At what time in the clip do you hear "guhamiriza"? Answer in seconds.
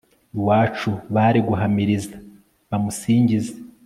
1.47-2.15